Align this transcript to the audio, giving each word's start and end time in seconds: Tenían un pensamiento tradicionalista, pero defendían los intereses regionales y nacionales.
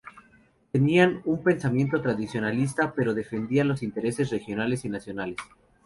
Tenían 0.71 1.21
un 1.25 1.43
pensamiento 1.43 2.01
tradicionalista, 2.01 2.91
pero 2.95 3.13
defendían 3.13 3.67
los 3.67 3.83
intereses 3.83 4.31
regionales 4.31 4.83
y 4.83 4.89
nacionales. 4.89 5.37